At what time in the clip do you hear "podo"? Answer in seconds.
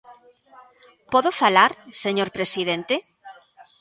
1.13-1.29